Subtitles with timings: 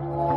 [0.00, 0.27] Oh.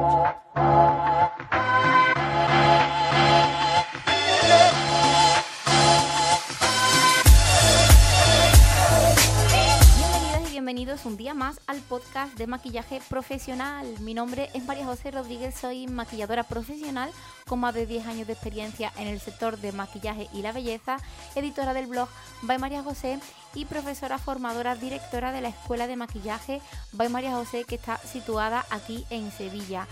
[11.06, 13.88] Un día más al podcast de maquillaje profesional.
[14.00, 17.10] Mi nombre es María José Rodríguez, soy maquilladora profesional
[17.48, 20.98] con más de 10 años de experiencia en el sector de maquillaje y la belleza,
[21.36, 22.10] editora del blog
[22.44, 23.20] By María José
[23.54, 28.66] y profesora formadora directora de la Escuela de Maquillaje By María José que está situada
[28.70, 29.88] aquí en Sevilla.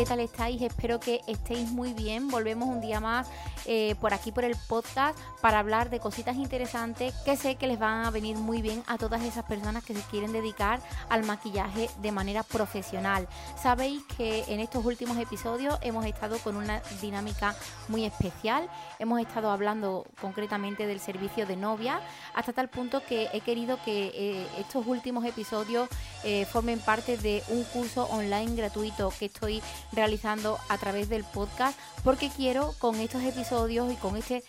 [0.00, 0.62] ¿Qué tal estáis?
[0.62, 2.28] Espero que estéis muy bien.
[2.28, 3.28] Volvemos un día más
[3.66, 7.78] eh, por aquí por el podcast para hablar de cositas interesantes que sé que les
[7.78, 11.90] van a venir muy bien a todas esas personas que se quieren dedicar al maquillaje
[12.00, 13.28] de manera profesional.
[13.60, 17.54] Sabéis que en estos últimos episodios hemos estado con una dinámica
[17.88, 18.70] muy especial.
[18.98, 22.00] Hemos estado hablando concretamente del servicio de novia
[22.34, 25.90] hasta tal punto que he querido que eh, estos últimos episodios
[26.24, 31.78] eh, formen parte de un curso online gratuito que estoy realizando a través del podcast
[32.04, 34.42] porque quiero con estos episodios y con este,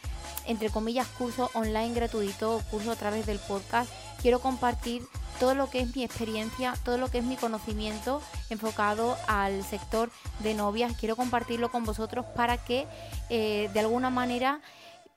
[0.45, 3.91] entre comillas, curso online gratuito, curso a través del podcast,
[4.22, 5.03] quiero compartir
[5.39, 10.11] todo lo que es mi experiencia, todo lo que es mi conocimiento enfocado al sector
[10.39, 10.95] de novias.
[11.00, 12.85] Quiero compartirlo con vosotros para que
[13.30, 14.61] eh, de alguna manera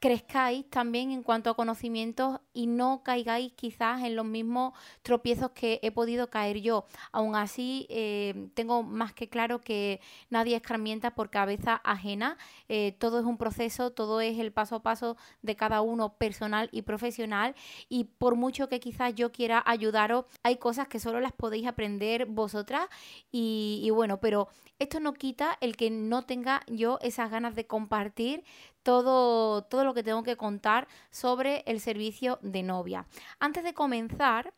[0.05, 5.81] crezcáis también en cuanto a conocimientos y no caigáis quizás en los mismos tropiezos que
[5.83, 6.85] he podido caer yo.
[7.11, 12.37] Aún así, eh, tengo más que claro que nadie escarmienta por cabeza ajena.
[12.69, 16.69] Eh, todo es un proceso, todo es el paso a paso de cada uno personal
[16.71, 17.55] y profesional.
[17.89, 22.27] Y por mucho que quizás yo quiera ayudaros, hay cosas que solo las podéis aprender
[22.27, 22.89] vosotras.
[23.33, 27.67] Y, y bueno, pero esto no quita el que no tenga yo esas ganas de
[27.67, 28.45] compartir
[28.85, 33.07] todo, todo lo que tengo que contar sobre el servicio de novia.
[33.41, 34.55] Antes de comenzar,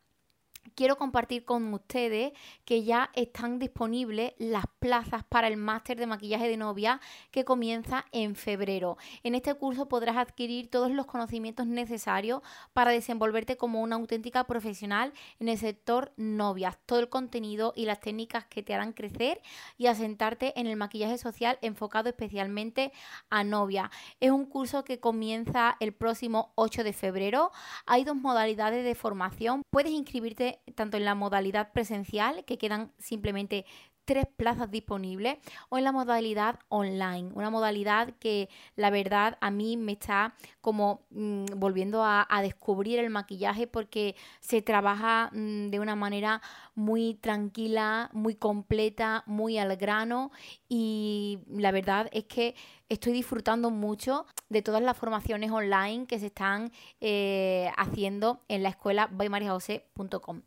[0.74, 2.32] quiero compartir con ustedes
[2.64, 7.00] que ya están disponibles las plazas para el máster de maquillaje de novia
[7.30, 8.96] que comienza en febrero.
[9.22, 15.12] En este curso podrás adquirir todos los conocimientos necesarios para desenvolverte como una auténtica profesional
[15.38, 19.40] en el sector novias, todo el contenido y las técnicas que te harán crecer
[19.78, 22.92] y asentarte en el maquillaje social enfocado especialmente
[23.30, 23.90] a novia.
[24.20, 27.50] Es un curso que comienza el próximo 8 de febrero.
[27.86, 29.62] Hay dos modalidades de formación.
[29.70, 33.64] Puedes inscribirte tanto en la modalidad presencial, que quedan simplemente
[34.06, 35.36] tres plazas disponibles
[35.68, 41.02] o en la modalidad online, una modalidad que la verdad a mí me está como
[41.10, 46.40] mm, volviendo a, descubrir el maquillaje porque se trabaja mm, de una manera
[46.74, 50.30] muy tranquila, muy completa, muy al grano
[50.68, 52.54] y la verdad es que
[52.88, 56.70] estoy disfrutando mucho de todas las formaciones online que se están
[57.00, 60.42] eh, haciendo en la escuela bymariajose.com.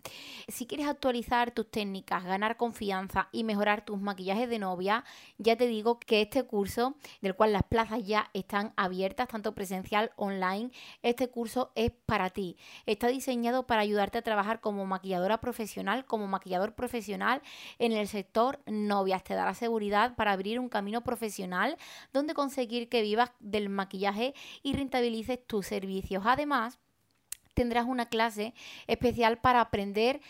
[0.47, 5.03] Si quieres actualizar tus técnicas, ganar confianza y mejorar tus maquillajes de novia,
[5.37, 10.11] ya te digo que este curso, del cual las plazas ya están abiertas, tanto presencial
[10.15, 12.55] online, este curso es para ti.
[12.85, 17.41] Está diseñado para ayudarte a trabajar como maquilladora profesional, como maquillador profesional
[17.79, 19.23] en el sector novias.
[19.25, 21.77] Te dará seguridad para abrir un camino profesional
[22.13, 26.23] donde conseguir que vivas del maquillaje y rentabilices tus servicios.
[26.25, 26.79] Además,
[27.53, 28.53] tendrás una clase
[28.87, 30.21] especial para aprender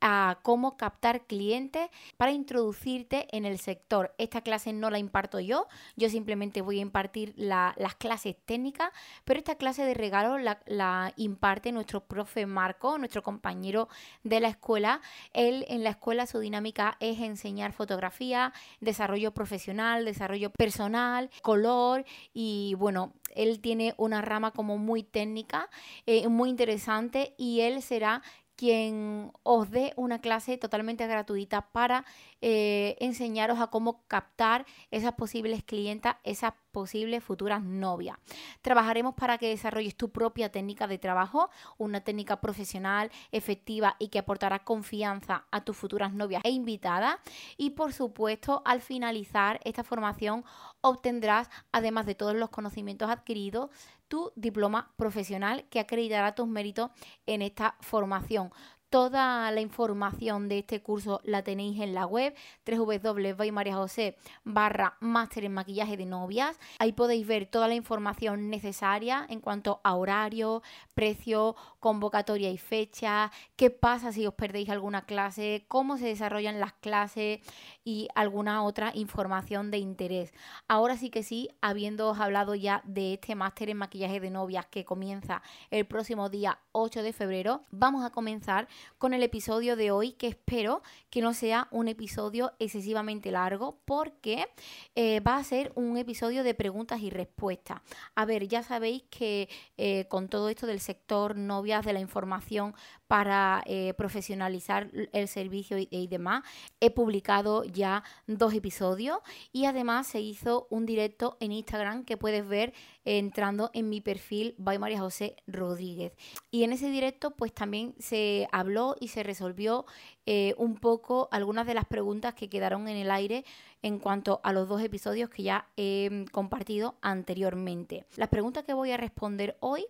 [0.00, 4.14] a cómo captar clientes para introducirte en el sector.
[4.18, 5.66] Esta clase no la imparto yo,
[5.96, 8.90] yo simplemente voy a impartir las clases técnicas,
[9.24, 13.88] pero esta clase de regalo la, imparte nuestro profe Marco, nuestro compañero
[14.22, 15.00] de la escuela.
[15.32, 22.74] Él en la escuela su dinámica es enseñar fotografía, desarrollo profesional, desarrollo personal, color y
[22.78, 25.68] bueno, él tiene una rama como muy técnica,
[26.06, 28.22] eh, muy interesante y él será
[28.58, 32.04] quien os dé una clase totalmente gratuita para
[32.40, 38.16] eh, enseñaros a cómo captar esas posibles clientas, esas posibles futuras novias.
[38.62, 44.20] Trabajaremos para que desarrolles tu propia técnica de trabajo, una técnica profesional, efectiva y que
[44.20, 47.16] aportará confianza a tus futuras novias e invitadas.
[47.56, 50.44] Y por supuesto, al finalizar esta formación
[50.80, 53.70] obtendrás, además de todos los conocimientos adquiridos,
[54.08, 56.90] tu diploma profesional que acreditará tus méritos
[57.26, 58.50] en esta formación.
[58.90, 62.34] Toda la información de este curso la tenéis en la web
[62.66, 66.58] www.mariajose barra máster en maquillaje de novias.
[66.78, 70.62] Ahí podéis ver toda la información necesaria en cuanto a horario,
[70.94, 76.72] precio, convocatoria y fecha, qué pasa si os perdéis alguna clase, cómo se desarrollan las
[76.72, 77.40] clases
[77.84, 80.32] y alguna otra información de interés.
[80.66, 84.86] Ahora sí que sí, habiendo hablado ya de este máster en maquillaje de novias que
[84.86, 88.66] comienza el próximo día 8 de febrero, vamos a comenzar
[88.98, 94.46] con el episodio de hoy, que espero que no sea un episodio excesivamente largo, porque
[94.94, 97.80] eh, va a ser un episodio de preguntas y respuestas.
[98.14, 102.74] A ver, ya sabéis que eh, con todo esto del sector novias de la información
[103.06, 106.44] para eh, profesionalizar el servicio y, demás,
[106.78, 109.18] he publicado ya dos episodios
[109.50, 112.74] y además se hizo un directo en Instagram que puedes ver
[113.04, 116.12] entrando en mi perfil by María José Rodríguez.
[116.50, 118.67] Y en ese directo pues también se habló
[119.00, 119.86] y se resolvió
[120.26, 123.44] eh, un poco algunas de las preguntas que quedaron en el aire
[123.82, 128.04] en cuanto a los dos episodios que ya he compartido anteriormente.
[128.16, 129.86] Las preguntas que voy a responder hoy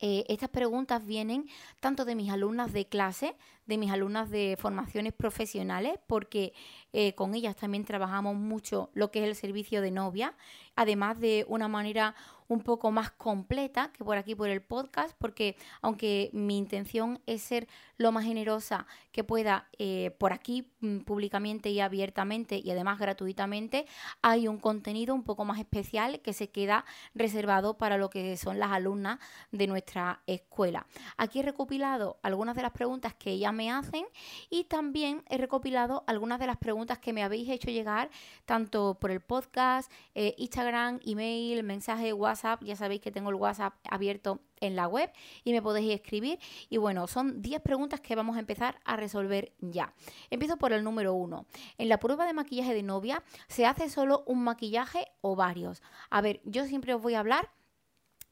[0.00, 1.48] eh, estas preguntas vienen
[1.80, 3.34] tanto de mis alumnas de clase,
[3.68, 6.54] de mis alumnas de formaciones profesionales, porque
[6.92, 10.34] eh, con ellas también trabajamos mucho lo que es el servicio de novia,
[10.74, 12.14] además de una manera
[12.48, 17.42] un poco más completa que por aquí por el podcast, porque aunque mi intención es
[17.42, 17.68] ser
[17.98, 23.86] lo más generosa que pueda eh, por aquí mm, públicamente y abiertamente y además gratuitamente,
[24.22, 26.84] hay un contenido un poco más especial que se queda
[27.14, 29.18] reservado para lo que son las alumnas
[29.52, 30.86] de nuestra escuela.
[31.18, 34.06] Aquí he recopilado algunas de las preguntas que ellas me hacen
[34.48, 38.08] y también he recopilado algunas de las preguntas que me habéis hecho llegar
[38.46, 43.74] tanto por el podcast, eh, Instagram, email, mensaje, WhatsApp, ya sabéis que tengo el WhatsApp
[43.90, 45.10] abierto en la web
[45.42, 46.38] y me podéis escribir.
[46.68, 49.92] Y bueno, son 10 preguntas que vamos a empezar a resolver ya.
[50.30, 51.46] Empiezo por el número 1.
[51.78, 55.82] En la prueba de maquillaje de novia, ¿se hace solo un maquillaje o varios?
[56.10, 57.50] A ver, yo siempre os voy a hablar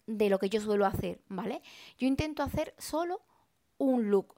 [0.07, 1.63] de lo que yo suelo hacer, ¿vale?
[1.99, 3.23] Yo intento hacer solo
[3.79, 4.36] un look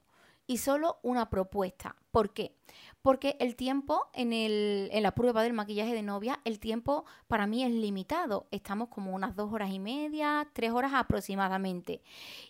[0.49, 1.95] y solo una propuesta.
[2.09, 2.55] ¿Por qué?
[3.01, 7.47] porque el tiempo en, el, en la prueba del maquillaje de novia, el tiempo para
[7.47, 8.47] mí es limitado.
[8.51, 12.01] Estamos como unas dos horas y media, tres horas aproximadamente.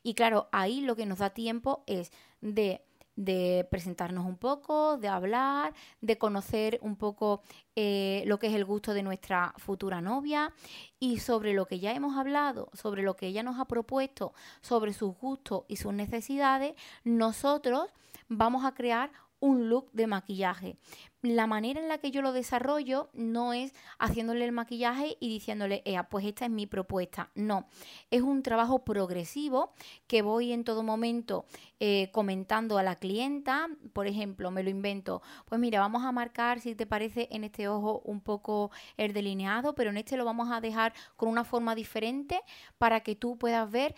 [0.02, 2.12] Y claro, ahí lo que nos da tiempo es
[2.42, 2.84] de
[3.20, 7.42] de presentarnos un poco, de hablar, de conocer un poco
[7.76, 10.54] eh, lo que es el gusto de nuestra futura novia
[11.02, 14.94] y sobre lo que ya hemos hablado, sobre lo que ella nos ha propuesto, sobre
[14.94, 17.90] sus gustos y sus necesidades, nosotros
[18.30, 20.78] vamos a crear un look de maquillaje.
[21.22, 25.84] La manera en la que yo lo desarrollo no es haciéndole el maquillaje y diciéndole,
[26.10, 27.30] pues esta es mi propuesta.
[27.36, 27.68] No,
[28.10, 29.74] es un trabajo progresivo
[30.08, 31.46] que voy en todo momento
[31.82, 33.68] eh, comentando a la clienta.
[33.92, 37.68] Por ejemplo, me lo invento, pues mira, vamos a marcar, si te parece, en este
[37.68, 41.76] ojo un poco el delineado, pero en este lo vamos a dejar con una forma
[41.76, 42.40] diferente
[42.78, 43.94] para que tú puedas ver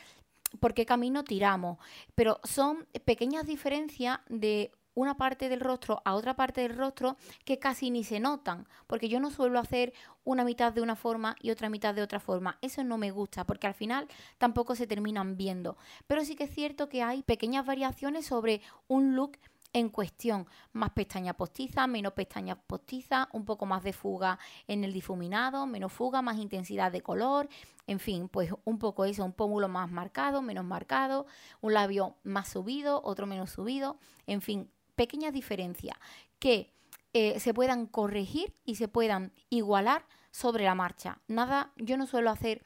[0.59, 1.77] por qué camino tiramos.
[2.15, 7.59] Pero son pequeñas diferencias de una parte del rostro a otra parte del rostro que
[7.59, 9.93] casi ni se notan, porque yo no suelo hacer
[10.23, 12.57] una mitad de una forma y otra mitad de otra forma.
[12.61, 14.07] Eso no me gusta, porque al final
[14.37, 15.77] tampoco se terminan viendo.
[16.07, 19.37] Pero sí que es cierto que hay pequeñas variaciones sobre un look
[19.73, 20.47] en cuestión.
[20.73, 24.37] Más pestaña postiza, menos pestaña postiza, un poco más de fuga
[24.67, 27.47] en el difuminado, menos fuga, más intensidad de color,
[27.87, 31.25] en fin, pues un poco eso, un pómulo más marcado, menos marcado,
[31.61, 33.97] un labio más subido, otro menos subido,
[34.27, 35.97] en fin, pequeñas diferencias
[36.39, 36.73] que
[37.13, 41.19] eh, se puedan corregir y se puedan igualar sobre la marcha.
[41.27, 42.63] Nada, yo no suelo hacer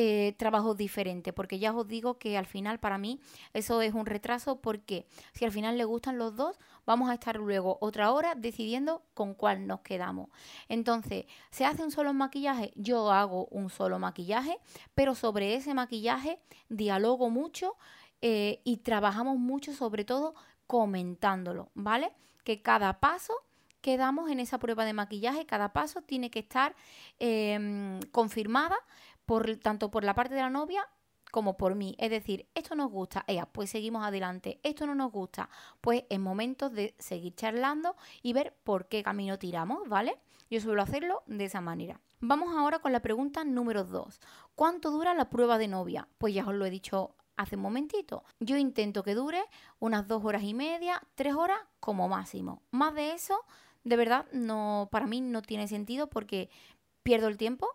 [0.00, 3.18] eh, trabajos diferentes, porque ya os digo que al final para mí
[3.52, 6.56] eso es un retraso, porque si al final le gustan los dos,
[6.86, 10.28] vamos a estar luego otra hora decidiendo con cuál nos quedamos.
[10.68, 12.72] Entonces, ¿se hace un solo maquillaje?
[12.76, 14.58] Yo hago un solo maquillaje,
[14.94, 16.38] pero sobre ese maquillaje
[16.68, 17.74] dialogo mucho
[18.20, 20.36] eh, y trabajamos mucho sobre todo
[20.68, 22.12] comentándolo, ¿vale?
[22.44, 23.34] Que cada paso
[23.80, 26.76] que damos en esa prueba de maquillaje, cada paso tiene que estar
[27.18, 28.76] em, confirmada
[29.26, 30.86] por, tanto por la parte de la novia
[31.30, 31.96] como por mí.
[31.98, 34.60] Es decir, esto nos gusta, ella, pues seguimos adelante.
[34.62, 35.48] Esto no nos gusta,
[35.80, 40.18] pues es momento de seguir charlando y ver por qué camino tiramos, ¿vale?
[40.50, 42.00] Yo suelo hacerlo de esa manera.
[42.20, 44.20] Vamos ahora con la pregunta número 2.
[44.54, 46.08] ¿Cuánto dura la prueba de novia?
[46.18, 48.24] Pues ya os lo he dicho hace un momentito.
[48.40, 49.42] Yo intento que dure
[49.78, 52.62] unas dos horas y media, tres horas como máximo.
[52.70, 53.40] Más de eso,
[53.84, 56.50] de verdad, no, para mí no tiene sentido porque
[57.02, 57.68] pierdo el tiempo.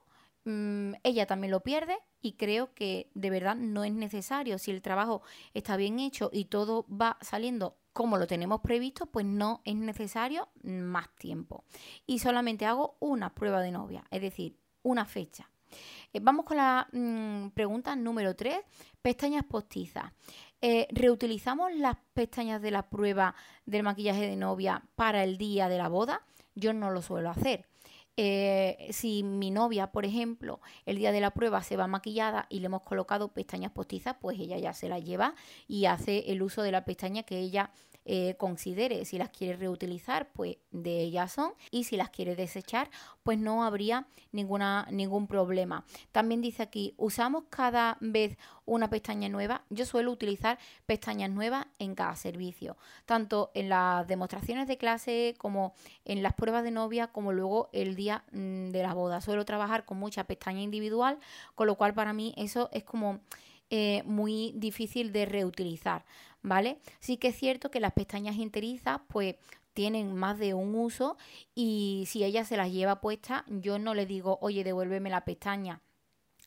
[0.44, 4.60] Mm, ella también lo pierde y creo que de verdad no es necesario.
[4.60, 5.22] Si el trabajo
[5.54, 10.50] está bien hecho y todo va saliendo como lo tenemos previsto, pues no es necesario
[10.64, 11.64] más tiempo.
[12.06, 15.50] Y solamente hago una prueba de novia, es decir, una fecha.
[16.14, 18.60] Eh, vamos con la mm, pregunta número 3,
[19.02, 20.12] pestañas postizas.
[20.62, 25.78] Eh, ¿Reutilizamos las pestañas de la prueba del maquillaje de novia para el día de
[25.80, 26.22] la boda?
[26.56, 27.66] Yo no lo suelo hacer.
[28.16, 32.60] eh, si mi novia, por ejemplo, el día de la prueba se va maquillada y
[32.60, 35.34] le hemos colocado pestañas postizas, pues ella ya se las lleva
[35.68, 37.72] y hace el uso de la pestaña que ella
[38.06, 39.06] eh, considere.
[39.06, 41.54] Si las quiere reutilizar, pues de ellas son.
[41.72, 42.90] Y si las quiere desechar,
[43.24, 45.86] pues no habría ninguna, ningún problema.
[46.12, 49.64] También dice aquí, usamos cada vez una pestaña nueva.
[49.70, 55.74] Yo suelo utilizar pestañas nuevas en cada servicio, tanto en las demostraciones de clase como
[56.06, 59.22] en las pruebas de novia, como luego el día mm, de la boda.
[59.22, 61.20] Suelo trabajar con mucha pestaña individual,
[61.56, 63.20] con lo cual para mí eso es como
[63.70, 66.06] eh, muy difícil de reutilizar.
[66.44, 66.78] ¿Vale?
[67.00, 69.36] Sí que es cierto que las pestañas enterizas, pues
[69.74, 71.18] tienen más de un uso
[71.56, 75.82] y si ella se las lleva puestas, yo no le digo, oye, devuélveme la pestaña.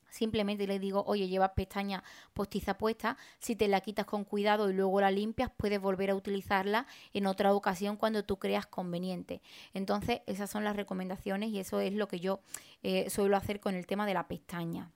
[0.08, 4.72] Simplemente le digo, oye, llevas pestaña postiza puesta, si te la quitas con cuidado y
[4.72, 9.42] luego la limpias, puedes volver a utilizarla en otra ocasión cuando tú creas conveniente.
[9.74, 12.40] Entonces, esas son las recomendaciones y eso es lo que yo
[12.82, 14.90] eh, suelo hacer con el tema de la pestaña.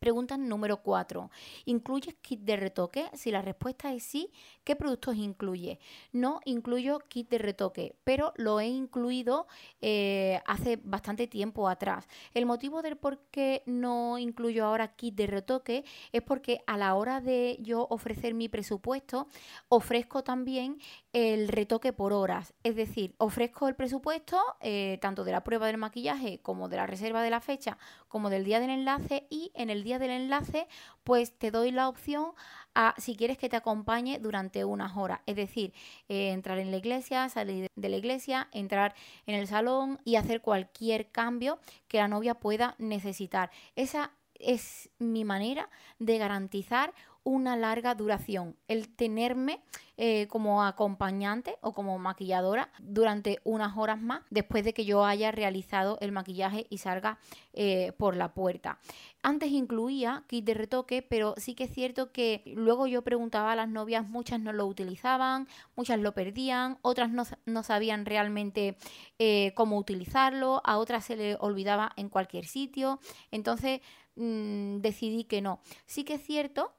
[0.00, 1.30] Pregunta número 4.
[1.66, 3.10] ¿Incluyes kit de retoque?
[3.12, 4.32] Si la respuesta es sí,
[4.64, 5.78] ¿qué productos incluye?
[6.10, 9.46] No incluyo kit de retoque, pero lo he incluido
[9.82, 12.08] eh, hace bastante tiempo atrás.
[12.32, 16.94] El motivo del por qué no incluyo ahora kit de retoque es porque a la
[16.94, 19.28] hora de yo ofrecer mi presupuesto,
[19.68, 20.78] ofrezco también
[21.12, 22.54] el retoque por horas.
[22.62, 26.86] Es decir, ofrezco el presupuesto eh, tanto de la prueba del maquillaje como de la
[26.86, 27.76] reserva de la fecha,
[28.10, 30.66] como del día del enlace y en el día del enlace,
[31.04, 32.32] pues te doy la opción
[32.74, 35.20] a si quieres que te acompañe durante unas horas.
[35.26, 35.72] Es decir,
[36.08, 38.94] eh, entrar en la iglesia, salir de la iglesia, entrar
[39.26, 43.50] en el salón y hacer cualquier cambio que la novia pueda necesitar.
[43.76, 45.68] Esa es mi manera
[45.98, 46.92] de garantizar
[47.22, 49.60] una larga duración, el tenerme
[49.98, 55.30] eh, como acompañante o como maquilladora durante unas horas más después de que yo haya
[55.30, 57.18] realizado el maquillaje y salga
[57.52, 58.78] eh, por la puerta.
[59.22, 63.56] Antes incluía kit de retoque, pero sí que es cierto que luego yo preguntaba a
[63.56, 68.78] las novias, muchas no lo utilizaban, muchas lo perdían, otras no, sabían realmente
[69.18, 72.98] eh, cómo utilizarlo, a otras se le olvidaba en cualquier sitio.
[73.30, 73.82] Entonces
[74.20, 75.60] mm, decidí que no.
[75.86, 76.72] Sí que es cierto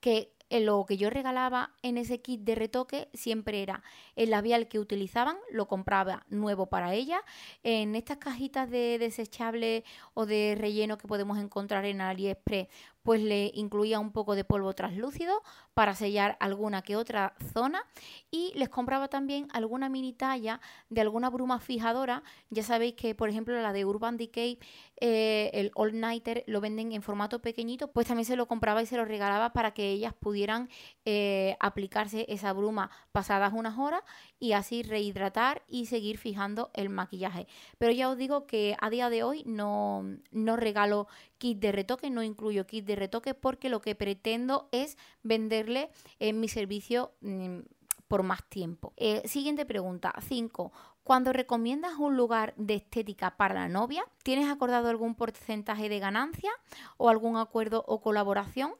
[0.00, 3.82] que lo que yo regalaba en ese kit de retoque siempre era
[4.16, 7.22] el labial que utilizaban, lo compraba nuevo para ella.
[7.62, 12.68] En estas cajitas de desechable o de relleno que podemos encontrar en AliExpress,
[13.02, 15.42] pues le incluía un poco de polvo translúcido
[15.74, 17.84] para sellar alguna que otra zona
[18.30, 22.22] y les compraba también alguna mini talla de alguna bruma fijadora.
[22.50, 24.58] Ya sabéis que, por ejemplo, la de Urban Decay,
[25.00, 28.86] eh, el All Nighter, lo venden en formato pequeñito, pues también se lo compraba y
[28.86, 30.68] se lo regalaba para que ellas pudieran
[31.04, 34.02] eh, aplicarse esa bruma pasadas unas horas
[34.38, 37.46] y así rehidratar y seguir fijando el maquillaje.
[37.78, 42.08] Pero ya os digo que a día de hoy no, no regalo kit de retoque,
[42.10, 47.60] no incluyo kit de retoque porque lo que pretendo es venderle en mi servicio mm,
[48.08, 48.92] por más tiempo.
[48.96, 50.72] Eh, siguiente pregunta, 5.
[51.04, 56.52] Cuando recomiendas un lugar de estética para la novia, ¿tienes acordado algún porcentaje de ganancia
[56.96, 58.72] o algún acuerdo o colaboración?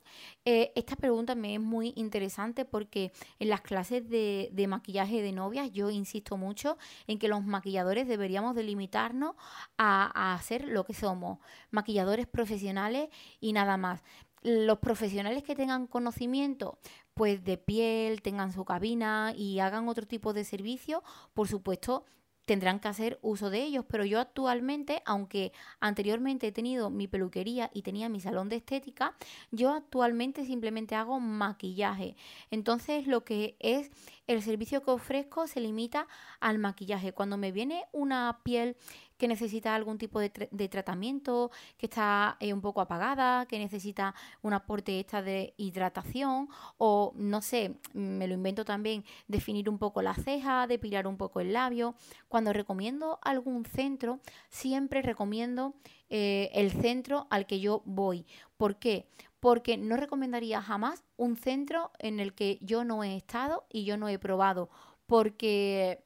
[0.44, 3.10] Eh, esta pregunta me es muy interesante porque
[3.40, 8.54] en las clases de, maquillaje de novias yo insisto mucho en que los maquilladores deberíamos
[8.54, 9.34] delimitarnos
[9.76, 11.40] a, a hacer lo que somos,
[11.72, 13.08] maquilladores profesionales
[13.40, 14.00] y nada más
[14.42, 16.78] los profesionales que tengan conocimiento
[17.14, 21.02] pues de piel, tengan su cabina y hagan otro tipo de servicio,
[21.34, 22.04] por supuesto
[22.44, 27.70] tendrán que hacer uso de ellos, pero yo actualmente, aunque anteriormente he tenido mi peluquería
[27.72, 29.16] y tenía mi salón de estética,
[29.50, 32.16] yo actualmente simplemente hago maquillaje.
[32.50, 33.90] Entonces lo que es
[34.26, 36.08] el servicio que ofrezco se limita
[36.40, 37.12] al maquillaje.
[37.12, 38.76] Cuando me viene una piel
[39.22, 44.52] que necesita algún tipo de, tratamiento, que está eh, un poco apagada, que necesita un
[44.52, 50.14] aporte extra de hidratación o no sé, me lo invento también, definir un poco la
[50.14, 51.94] ceja, depilar un poco el labio.
[52.26, 55.74] Cuando recomiendo algún centro, siempre recomiendo
[56.10, 58.26] eh, el centro al que yo voy.
[58.56, 59.06] ¿Por qué?
[59.38, 63.96] Porque no recomendaría jamás un centro en el que yo no he estado y yo
[63.96, 64.68] no he probado.
[65.06, 66.02] Porque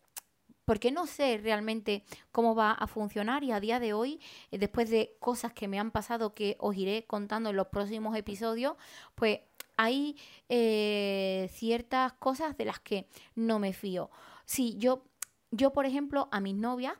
[0.66, 4.20] porque no sé realmente cómo va a funcionar y a día de hoy,
[4.50, 8.14] eh, después de cosas que me han pasado que os iré contando en los próximos
[8.16, 8.74] episodios,
[9.14, 9.40] pues
[9.78, 10.16] hay
[10.48, 14.10] eh, ciertas cosas de las que no me fío.
[14.44, 15.04] Si yo,
[15.50, 16.94] yo por ejemplo, a mis novias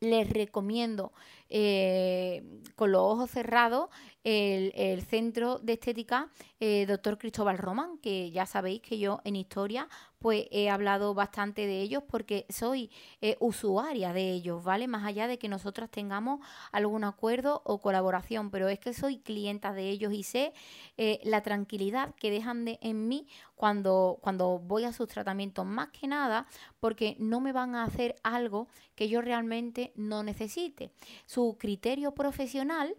[0.00, 1.12] les recomiendo
[1.48, 2.42] eh,
[2.76, 3.88] con los ojos cerrados
[4.24, 9.88] el, centro de estética eh, doctor Cristóbal Román, que ya sabéis que yo en historia
[10.18, 12.90] pues he hablado bastante de ellos porque soy
[13.20, 14.88] eh, usuaria de ellos, ¿vale?
[14.88, 16.40] Más allá de que nosotras tengamos
[16.72, 20.54] algún acuerdo o colaboración, pero es que soy clienta de ellos y sé
[20.96, 25.88] eh, la tranquilidad que dejan de, en mí cuando, cuando voy a sus tratamientos, más
[25.88, 26.46] que nada
[26.80, 30.90] porque no me van a hacer algo que yo realmente no necesite.
[31.26, 32.96] Su criterio profesional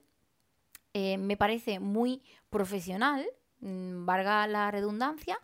[0.97, 3.25] eh, me parece muy profesional,
[3.59, 5.37] mm, valga la redundancia,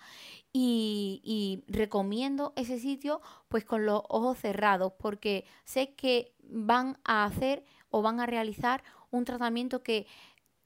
[0.53, 7.65] y, recomiendo ese sitio pues con los ojos cerrados porque sé que van a hacer
[7.89, 10.08] o van a realizar un tratamiento que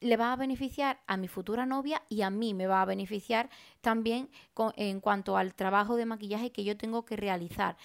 [0.01, 3.49] le va a beneficiar a mi futura novia y a mí me va a beneficiar
[3.81, 4.29] también
[4.75, 7.75] en cuanto al trabajo de maquillaje que yo tengo que realizar.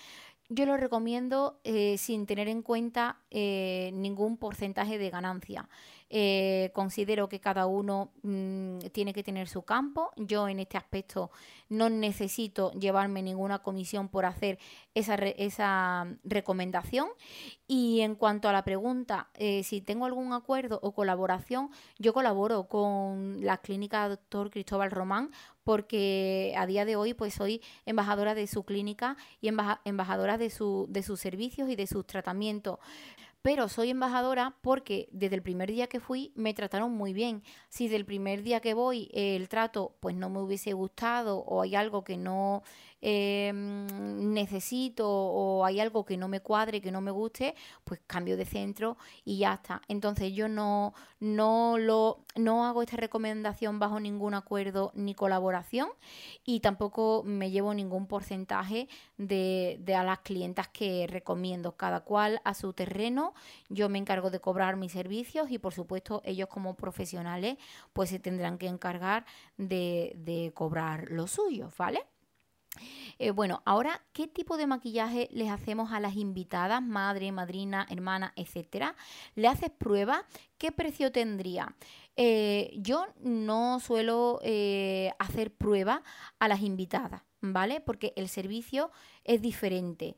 [0.52, 5.69] Yo lo recomiendo eh, sin tener en cuenta eh, ningún porcentaje de ganancia.
[6.12, 10.10] Eh, considero que cada uno mm, tiene que tener su campo.
[10.16, 11.30] Yo en este aspecto
[11.68, 14.58] no necesito llevarme ninguna comisión por hacer
[14.94, 17.06] esa, esa recomendación.
[17.68, 22.64] Y en cuanto a la pregunta, eh, si tengo algún acuerdo o colaboración, yo colaboro
[22.64, 25.30] con la clínica doctor Cristóbal Román
[25.62, 29.48] porque a día de hoy pues soy embajadora de su clínica y
[29.84, 32.78] embajadora de, su, de sus servicios y de sus tratamientos
[33.42, 37.42] pero soy embajadora porque desde el primer día que fui me trataron muy bien.
[37.68, 41.75] Si del primer día que voy el trato pues no me hubiese gustado o hay
[41.75, 42.62] algo que no
[43.02, 43.87] Em,
[44.35, 47.54] necesito o hay algo que no me cuadre, que no me guste,
[47.85, 49.80] pues cambio de centro y ya está.
[49.88, 55.88] Entonces yo no, no, lo, no hago esta recomendación bajo ningún acuerdo ni colaboración
[56.45, 61.76] y tampoco me llevo ningún porcentaje de, de a las clientas que recomiendo.
[61.76, 63.35] Cada cual a su terreno.
[63.69, 67.57] Yo me encargo de cobrar mis servicios y por supuesto ellos como profesionales
[67.92, 69.25] pues se tendrán que encargar
[69.57, 72.00] de, de cobrar lo suyo, ¿vale?
[73.18, 78.32] Eh, bueno, ahora, ¿qué tipo de maquillaje les hacemos a las invitadas, madre, madrina, hermana,
[78.36, 78.96] etcétera?
[79.34, 80.24] ¿Le haces prueba?
[80.58, 81.74] ¿Qué precio tendría?
[82.16, 86.02] Eh, yo no suelo eh, hacer prueba
[86.38, 87.80] a las invitadas, ¿vale?
[87.80, 88.90] Porque el servicio
[89.24, 90.16] es diferente.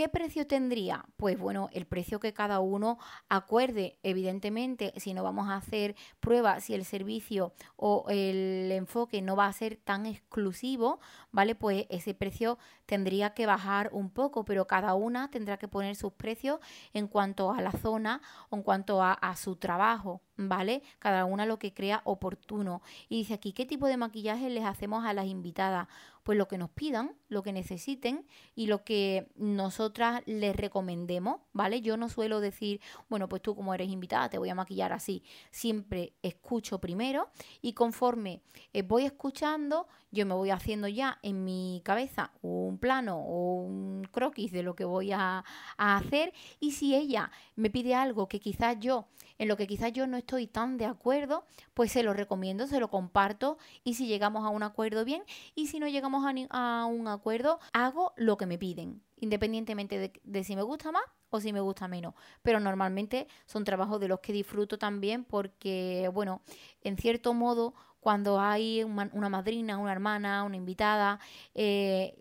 [0.00, 1.04] ¿Qué precio tendría?
[1.18, 2.96] Pues bueno, el precio que cada uno
[3.28, 3.98] acuerde.
[4.02, 9.44] Evidentemente, si no vamos a hacer pruebas, si el servicio o el enfoque no va
[9.44, 11.00] a ser tan exclusivo,
[11.32, 11.54] ¿vale?
[11.54, 16.14] Pues ese precio tendría que bajar un poco, pero cada una tendrá que poner sus
[16.14, 16.60] precios
[16.94, 20.82] en cuanto a la zona o en cuanto a, a su trabajo, ¿vale?
[20.98, 22.82] Cada una lo que crea oportuno.
[23.08, 25.88] Y dice aquí, ¿qué tipo de maquillaje les hacemos a las invitadas?
[26.22, 31.80] Pues lo que nos pidan, lo que necesiten y lo que nosotras les recomendemos, ¿vale?
[31.80, 35.22] Yo no suelo decir, bueno, pues tú como eres invitada te voy a maquillar así.
[35.50, 37.30] Siempre escucho primero
[37.62, 43.18] y conforme eh, voy escuchando, yo me voy haciendo ya en mi cabeza un plano
[43.18, 45.44] o un croquis de lo que voy a,
[45.76, 49.06] hacer y si ella me pide algo que quizás yo
[49.38, 52.80] en lo que quizás yo no estoy tan de acuerdo, pues se lo recomiendo, se
[52.80, 55.22] lo comparto y si llegamos a un acuerdo bien
[55.54, 60.56] y si no llegamos a, un acuerdo, hago lo que me piden, independientemente de, si
[60.56, 62.14] me gusta más o si me gusta menos.
[62.42, 66.42] Pero normalmente son trabajos de los que disfruto también porque, bueno,
[66.82, 71.20] en cierto modo, cuando hay una madrina, una hermana, una invitada,
[71.54, 72.19] eh,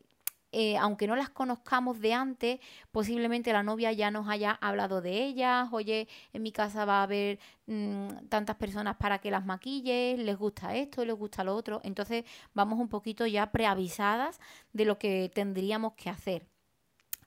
[0.51, 2.59] eh, aunque no las conozcamos de antes,
[2.91, 7.03] posiblemente la novia ya nos haya hablado de ellas, oye, en mi casa va a
[7.03, 11.81] haber mm, tantas personas para que las maquilles, les gusta esto, les gusta lo otro,
[11.83, 14.39] entonces vamos un poquito ya preavisadas
[14.73, 16.47] de lo que tendríamos que hacer.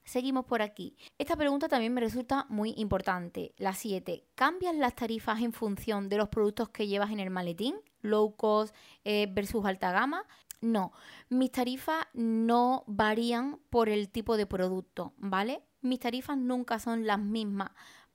[0.05, 0.97] Seguimos por aquí.
[1.17, 3.55] Esta pregunta también me resulta muy importante.
[3.57, 4.25] La 7.
[4.35, 7.77] ¿Cambian las tarifas en función de los productos que llevas en el maletín?
[8.01, 10.27] Low cost eh, versus alta gama.
[10.63, 10.93] No,
[11.29, 15.65] mis tarifas no varían por el tipo de producto, ¿vale?
[15.81, 17.73] Mis tarifas nunca son las mismas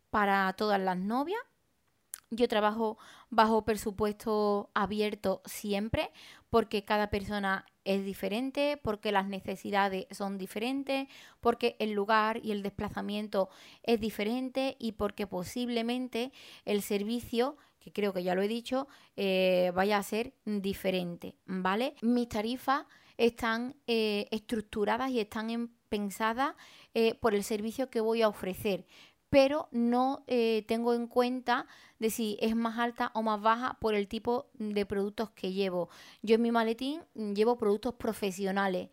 [0.09, 1.41] para todas las novias.
[2.29, 2.97] Yo trabajo
[3.29, 6.11] bajo presupuesto abierto siempre
[6.49, 11.07] porque cada persona es diferente, porque las necesidades son diferentes,
[11.41, 13.49] porque el lugar y el desplazamiento
[13.83, 16.31] es diferente y porque posiblemente
[16.63, 17.57] el servicio
[17.87, 21.95] que creo que ya lo he dicho, eh, vaya a ser diferente, ¿vale?
[22.01, 22.85] Mis tarifas
[23.17, 26.53] están eh, estructuradas y están pensadas
[26.93, 28.85] eh, por el servicio que voy a ofrecer,
[29.29, 30.23] pero no
[30.67, 31.67] tengo en cuenta
[31.99, 35.89] de si es más alta o más baja por el tipo de productos que llevo.
[36.21, 38.89] Yo en mi maletín llevo productos profesionales.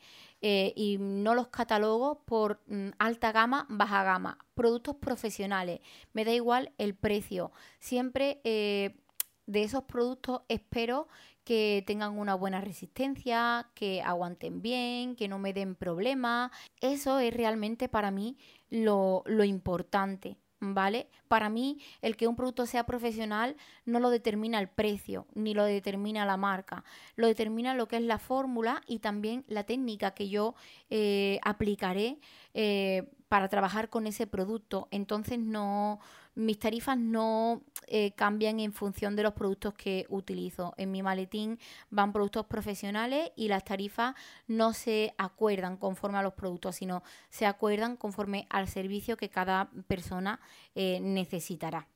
[0.77, 4.39] Y no los catalogo por mm, alta gama, baja gama.
[4.55, 5.81] Productos profesionales.
[6.13, 7.53] Me da igual el precio.
[7.79, 11.09] Siempre de esos productos espero
[11.45, 16.51] que tengan una buena resistencia, que aguanten bien, que no me den problemas.
[16.81, 18.39] Eso es realmente para mí
[18.71, 20.39] lo, lo importante.
[20.73, 21.09] ¿Vale?
[21.29, 25.65] Para mí, el que un producto sea profesional no lo determina el precio, ni lo
[25.65, 26.85] determina la marca,
[27.17, 30.55] lo determina lo que es la fórmula y también la técnica que yo
[30.89, 32.19] eh, aplicaré
[32.55, 34.89] eh, para trabajar con ese producto.
[34.91, 36.01] Entonces, no,
[36.35, 40.75] mis tarifas no eh, cambian en función de los productos que utilizo.
[40.77, 41.59] En mi maletín
[41.91, 44.15] van productos profesionales y las tarifas
[44.47, 49.71] no se acuerdan conforme a los productos, sino se acuerdan conforme al servicio que cada
[49.87, 50.41] persona
[50.75, 51.89] eh, necesitará.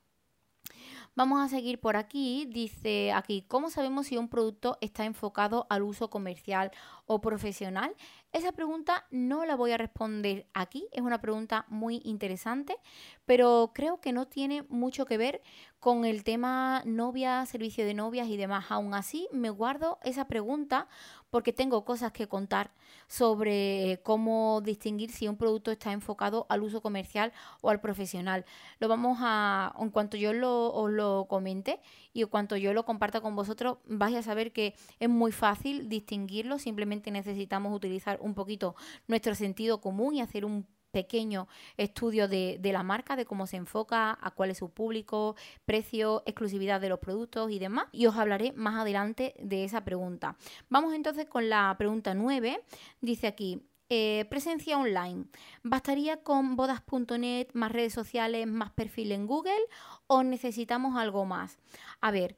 [1.15, 2.45] Vamos a seguir por aquí.
[2.45, 6.71] Dice aquí, ¿cómo sabemos si un producto está enfocado al uso comercial
[7.07, 7.93] o profesional?
[8.31, 12.77] Esa pregunta no la voy a responder aquí, es una pregunta muy interesante,
[13.25, 15.41] pero creo que no tiene mucho que ver
[15.79, 18.65] con el tema novia, servicio de novias y demás.
[18.69, 20.87] Aún así, me guardo esa pregunta
[21.31, 22.71] porque tengo cosas que contar
[23.07, 28.45] sobre cómo distinguir si un producto está enfocado al uso comercial o al profesional.
[28.79, 31.79] Lo vamos a, en cuanto yo lo, os lo comente
[32.13, 36.59] y cuanto yo lo comparta con vosotros, vais a saber que es muy fácil distinguirlo,
[36.59, 38.75] simplemente necesitamos utilizar un poquito
[39.07, 43.57] nuestro sentido común y hacer un pequeño estudio de, de, la marca, de cómo se
[43.57, 47.85] enfoca, a cuál es su público, precio, exclusividad de los productos y demás.
[47.91, 50.35] Y os hablaré más adelante de esa pregunta.
[50.69, 52.61] Vamos entonces con la pregunta 9.
[53.01, 55.25] Dice aquí, eh, presencia online.
[55.63, 59.59] ¿Bastaría con bodas.net, más redes sociales, más perfil en Google
[60.05, 61.57] o necesitamos algo más?
[61.99, 62.37] A ver,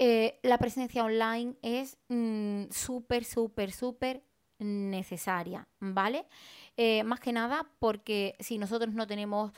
[0.00, 4.24] eh, la presencia online es mm, súper, súper, súper
[4.58, 6.26] necesaria, ¿vale?
[6.76, 9.52] Eh, más que nada porque si nosotros no tenemos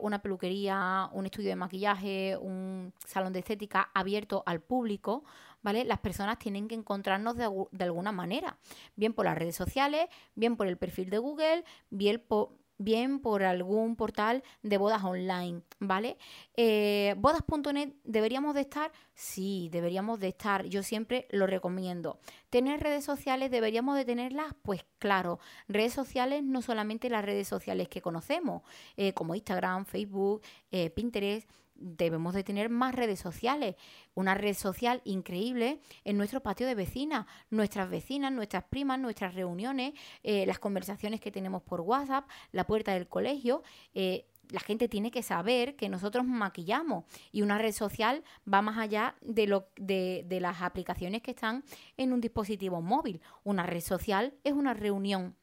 [0.00, 5.24] una peluquería, un estudio de maquillaje, un salón de estética abierto al público,
[5.62, 5.84] ¿vale?
[5.84, 8.58] Las personas tienen que encontrarnos de, de alguna manera,
[8.96, 13.42] bien por las redes sociales, bien por el perfil de Google, bien por, bien por
[13.42, 16.16] algún portal de bodas online, ¿vale?
[16.56, 18.90] Eh, bodas.net, ¿deberíamos de estar?
[19.14, 20.64] Sí, deberíamos de estar.
[20.64, 22.18] Yo siempre lo recomiendo.
[22.48, 23.50] ¿Tener redes sociales?
[23.50, 24.54] ¿Deberíamos de tenerlas?
[24.62, 28.62] Pues claro, redes sociales no solamente las redes sociales que conocemos,
[28.96, 31.46] eh, como Instagram, Facebook, eh, Pinterest,
[31.80, 33.74] debemos de tener más redes sociales.
[34.14, 39.94] Una red social increíble en nuestro patio de vecinas, nuestras vecinas, nuestras primas, nuestras reuniones,
[40.22, 43.62] eh, las conversaciones que tenemos por WhatsApp, la puerta del colegio.
[43.94, 48.78] Eh, la gente tiene que saber que nosotros maquillamos y una red social va más
[48.78, 51.64] allá de, lo, de, de las aplicaciones que están
[51.96, 53.20] en un dispositivo móvil.
[53.44, 55.36] Una red social es una reunión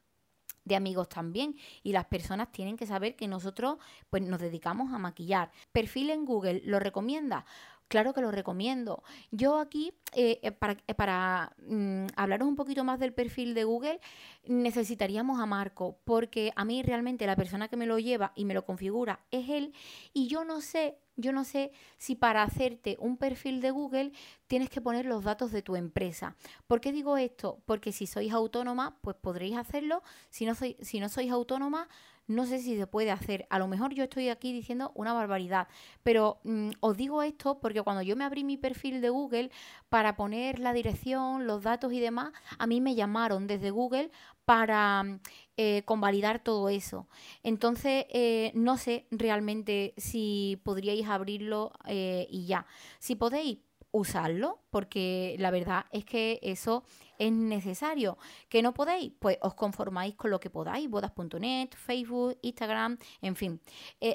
[0.67, 3.77] de amigos también y las personas tienen que saber que nosotros
[4.09, 5.51] pues nos dedicamos a maquillar.
[5.71, 7.45] Perfil en Google, ¿lo recomienda?
[7.87, 9.01] Claro que lo recomiendo.
[9.31, 13.63] Yo aquí, eh, eh, para, eh, para mm, hablaros un poquito más del perfil de
[13.63, 13.99] Google,
[14.45, 18.53] necesitaríamos a Marco, porque a mí realmente la persona que me lo lleva y me
[18.53, 19.73] lo configura es él,
[20.13, 24.11] y yo no sé yo no sé si para hacerte un perfil de Google
[24.45, 26.35] tienes que poner los datos de tu empresa.
[26.67, 27.59] ¿Por qué digo esto?
[27.65, 30.03] Porque si sois autónoma, pues podréis hacerlo.
[30.29, 31.89] Si no, sois, si no sois autónoma,
[32.27, 33.47] no sé si se puede hacer.
[33.49, 35.67] A lo mejor yo estoy aquí diciendo una barbaridad,
[36.03, 39.51] pero mm, os digo esto porque cuando yo me abrí mi perfil de Google
[39.89, 44.11] para poner la dirección, los datos y demás, a mí me llamaron desde Google
[44.45, 45.19] para mm,
[45.57, 47.07] eh, convalidar todo eso.
[47.43, 52.65] Entonces, eh, no sé realmente si podríais abrirlo eh, y ya.
[52.99, 53.59] Si podéis,
[53.91, 56.83] usarlo, porque la verdad es que eso
[57.17, 58.17] es necesario.
[58.49, 59.13] ¿Que no podéis?
[59.19, 63.61] Pues os conformáis con lo que podáis, bodas.net, Facebook, Instagram, en fin.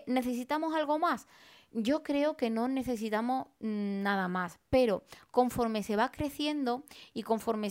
[0.07, 1.27] ¿Necesitamos algo más?
[1.75, 7.69] Yo creo que no necesitamos mm, nada más, pero conforme se va creciendo y conforme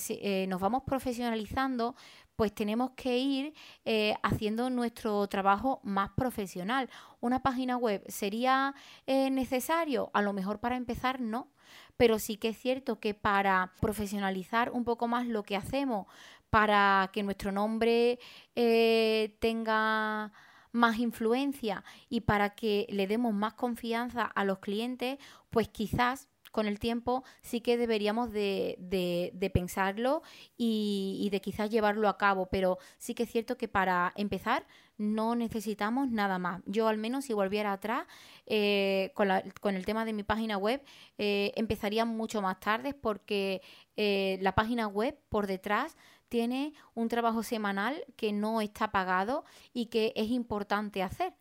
[0.47, 1.95] nos vamos profesionalizando,
[2.41, 3.53] pues tenemos que ir
[3.85, 6.89] eh, haciendo nuestro trabajo más profesional.
[7.19, 8.73] ¿Una página web sería
[9.05, 10.09] eh, necesario?
[10.15, 11.51] A lo mejor para empezar no,
[11.97, 16.07] pero sí que es cierto que para profesionalizar un poco más lo que hacemos,
[16.49, 18.17] para que nuestro nombre
[18.55, 20.31] eh, tenga
[20.71, 25.19] más influencia y para que le demos más confianza a los clientes,
[25.51, 30.21] pues quizás con el tiempo sí que deberíamos de, de, pensarlo
[30.57, 34.65] y, de quizás llevarlo a cabo, pero sí que es cierto que para empezar
[34.97, 36.61] no necesitamos nada más.
[36.65, 38.05] Yo al menos si volviera atrás
[38.45, 40.83] eh, con, la, con, el tema de mi página web
[41.17, 43.61] eh, empezaría mucho más tarde porque
[43.95, 45.97] eh, la página web por detrás
[46.29, 51.33] tiene un trabajo semanal que no está pagado y que es importante hacer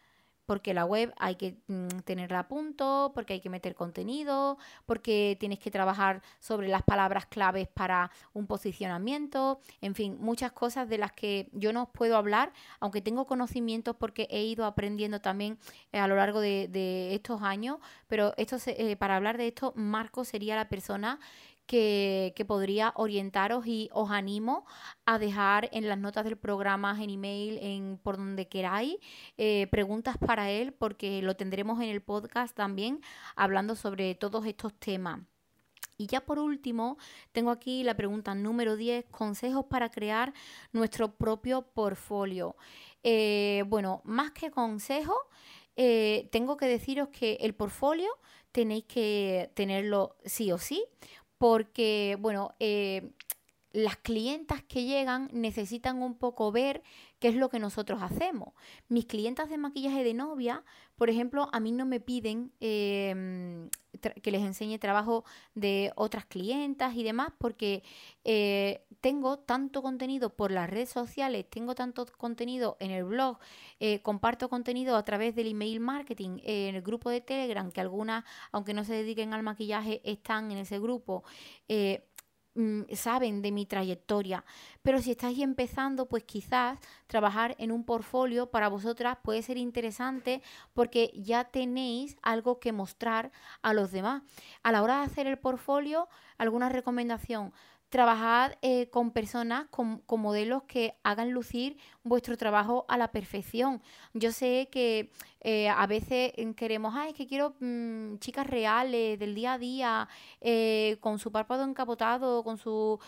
[0.51, 5.37] porque la web hay que mm, tenerla a punto, porque hay que meter contenido, porque
[5.39, 10.99] tienes que trabajar sobre las palabras claves para un posicionamiento, en fin, muchas cosas de
[10.99, 15.57] las que yo no os puedo hablar, aunque tengo conocimientos porque he ido aprendiendo también
[15.93, 20.25] eh, a lo largo de, estos años, pero esto eh, para hablar de esto, Marco
[20.25, 21.21] sería la persona
[21.71, 24.67] que, podría orientaros y os animo
[25.07, 28.97] a dejar en las notas del programa, en email, en por donde queráis,
[29.39, 33.01] eh, preguntas para él, porque lo tendremos en el podcast también
[33.37, 35.21] hablando sobre todos estos temas.
[35.97, 36.97] Y ya por último,
[37.31, 40.33] tengo aquí la pregunta número 10, consejos para crear
[40.73, 42.57] nuestro propio portfolio.
[43.05, 45.19] Eh, bueno, más que consejos,
[45.77, 48.09] eh, tengo que deciros que el portfolio
[48.53, 50.85] tenéis que tenerlo sí o sí,
[51.41, 53.15] porque, bueno, eh,
[53.73, 56.83] las clientas que llegan necesitan un poco ver
[57.19, 58.53] qué es lo que nosotros hacemos.
[58.89, 60.65] Mis clientas de maquillaje de novia,
[61.01, 63.71] por ejemplo, a mí no me piden em,
[64.23, 67.83] que les enseñe trabajo de otras clientas y demás, porque
[68.25, 73.39] eh, tengo tanto contenido por las redes sociales, tengo tanto contenido en el blog,
[73.79, 78.27] eh, comparto contenido a través del email marketing, en el grupo de Telegram, que algunas,
[78.53, 81.25] aunque no se dediquen al maquillaje, están en ese grupo.
[81.67, 82.10] Eh,
[82.61, 84.45] mm, saben de mi trayectoria.
[84.83, 90.43] Pero si estáis empezando, pues quizás trabajar en un portfolio para vosotras puede ser interesante
[90.75, 94.23] porque ya tenéis algo que mostrar a los demás.
[94.63, 97.53] A la hora de hacer el portfolio, alguna recomendación
[97.91, 103.83] trabajad eh, con personas, con, modelos que hagan lucir vuestro trabajo a la perfección.
[104.15, 109.35] Yo sé que eh, a veces queremos, ay, es que quiero mm, chicas reales del
[109.35, 110.09] día a día,
[110.41, 113.01] eh, con su párpado encapotado, con sus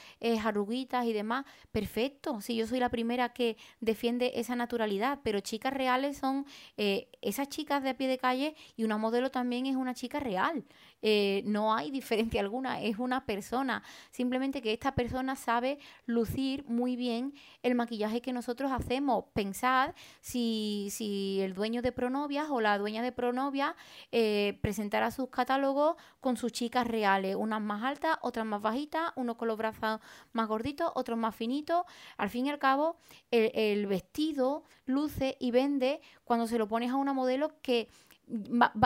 [0.45, 1.45] arruguitas y demás.
[1.71, 6.45] Perfecto, si yo soy la primera que defiende esa naturalidad, pero chicas reales son
[6.77, 10.65] esas chicas de a pie de calle y una modelo también es una chica real.
[11.45, 13.83] No hay diferencia alguna, es una persona.
[14.11, 19.25] Simplemente que esta persona sabe lucir muy bien el maquillaje que nosotros hacemos.
[19.33, 23.75] Pensad si, si el dueño de Pronovias o la dueña de Pronovia
[24.13, 29.37] eh, presentara sus catálogos con sus chicas reales, unas más altas, otras más bajitas, unos
[29.37, 30.01] con los brazos
[30.33, 31.85] más gorditos, otros más finitos.
[32.17, 32.97] Al fin y al cabo,
[33.31, 37.89] el vestido luce y vende cuando se lo pones a una modelo que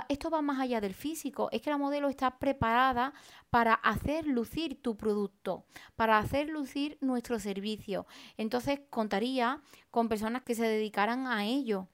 [0.09, 3.13] esto va más allá del físico, es que la modelo está preparada
[3.51, 8.07] para hacer lucir tu producto, para hacer lucir nuestro servicio.
[8.37, 11.89] Entonces contaría con personas que se dedicaran a ello,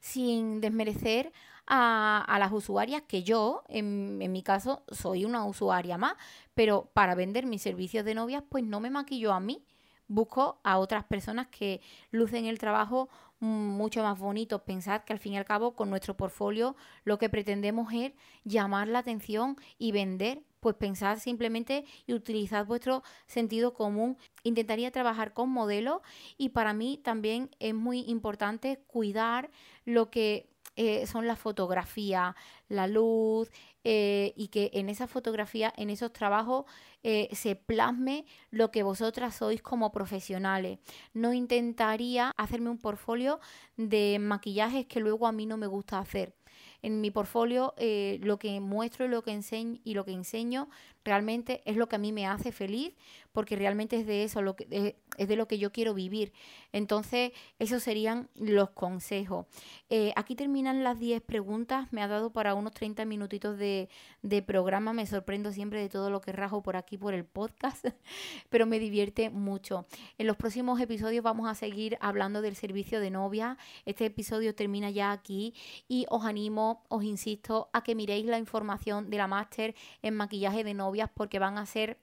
[0.00, 1.32] sin desmerecer
[1.66, 6.14] a, las usuarias que yo, en, en, mi caso, soy una usuaria más,
[6.54, 9.64] pero para vender mis servicios de novias, pues no me maquillo a mí.
[10.08, 11.80] Busco a otras personas que
[12.12, 13.08] lucen el trabajo
[13.40, 14.64] mucho más bonito.
[14.64, 18.12] Pensad que al fin y al cabo con nuestro portfolio lo que pretendemos es
[18.44, 20.42] llamar la atención y vender.
[20.60, 24.16] Pues pensad simplemente y utilizad vuestro sentido común.
[24.42, 26.00] Intentaría trabajar con modelos
[26.38, 29.50] y para mí también es muy importante cuidar
[29.84, 32.36] lo que eh, son la fotografía,
[32.68, 33.50] la luz,
[33.84, 36.66] eh, y que en esa fotografía, en esos trabajos,
[37.02, 40.78] eh, se plasme lo que vosotras sois como profesionales.
[41.14, 43.40] No intentaría hacerme un portfolio
[43.76, 46.34] de maquillajes que luego a mí no me gusta hacer.
[46.82, 50.68] En mi portfolio eh, lo que muestro y lo que enseño y lo que enseño
[51.04, 52.94] realmente es lo que a mí me hace feliz
[53.36, 56.32] porque realmente es de eso, lo que, es de lo que yo quiero vivir.
[56.72, 59.44] Entonces, esos serían los consejos.
[59.90, 63.90] Eh, aquí terminan las 10 preguntas, me ha dado para unos 30 minutitos de,
[64.22, 67.84] de programa, me sorprendo siempre de todo lo que rajo por aquí, por el podcast,
[68.48, 69.84] pero me divierte mucho.
[70.16, 73.58] En los próximos episodios vamos a seguir hablando del servicio de novia.
[73.84, 75.52] Este episodio termina ya aquí
[75.88, 80.64] y os animo, os insisto, a que miréis la información de la máster en maquillaje
[80.64, 81.98] de novias porque van a ser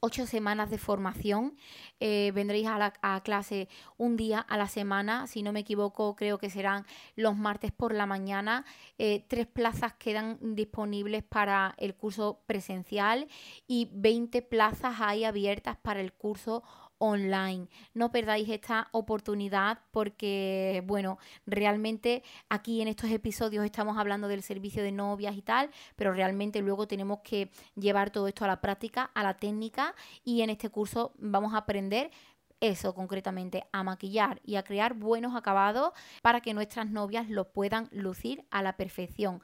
[0.00, 1.56] ocho semanas de formación.
[2.00, 6.16] Eh, vendréis a, la, a clase un día a la semana, si no me equivoco,
[6.16, 8.64] creo que serán los martes por la mañana.
[8.98, 13.28] Eh, tres plazas quedan disponibles para el curso presencial
[13.66, 16.62] y 20 plazas hay abiertas para el curso
[17.02, 17.66] online.
[17.94, 24.84] No perdáis esta oportunidad porque, bueno, realmente aquí en estos episodios estamos hablando del servicio
[24.84, 29.10] de novias y tal, pero realmente luego tenemos que llevar todo esto a la práctica,
[29.14, 32.12] a la técnica y en este curso vamos a aprender
[32.60, 37.88] eso concretamente, a maquillar y a crear buenos acabados para que nuestras novias lo puedan
[37.90, 39.42] lucir a la perfección.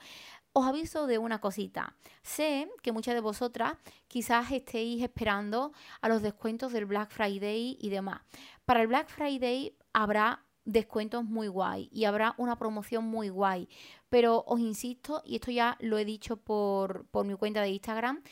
[0.59, 1.95] Os aviso de una cosita.
[2.21, 3.75] Sé que muchas de vosotras
[4.09, 8.23] quizás estéis esperando a los descuentos del Black Friday y demás.
[8.65, 13.69] Para el Black Friday habrá descuentos muy guay y habrá una promoción muy guay.
[14.09, 18.25] Pero os insisto, y esto ya lo he dicho por, por mi cuenta de Instagram,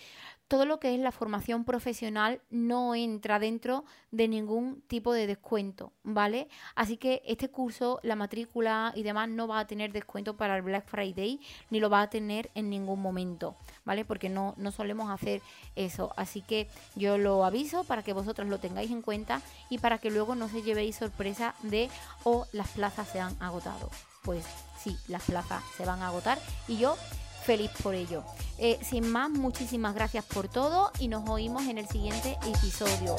[0.49, 5.93] todo lo que es la formación profesional no entra dentro de ningún tipo de descuento,
[6.05, 6.49] ¿vale?
[6.75, 10.63] Así que este curso, la matrícula y demás no va a tener descuento para el
[10.63, 14.05] Black Friday, ni lo va a tener en ningún momento, ¿vale?
[14.05, 15.43] Porque no, no solemos hacer
[15.75, 16.13] eso.
[16.17, 20.11] Así que yo lo aviso para que vosotros lo tengáis en cuenta y para que
[20.11, 21.91] luego no se llevéis sorpresa de
[22.23, 23.91] o oh, las plazas se han agotado.
[24.23, 24.45] Pues
[24.79, 26.97] sí, las plazas se van a agotar y yo
[27.47, 28.25] feliz por ello.
[28.59, 33.17] Eh, sin más, muchísimas gracias por todo y nos oímos en el siguiente episodio.